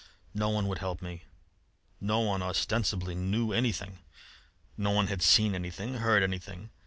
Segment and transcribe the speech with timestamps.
[0.33, 1.25] No one would help me.
[1.99, 3.99] No one ostensibly knew anything;
[4.75, 6.71] no one had seen anything, heard anything.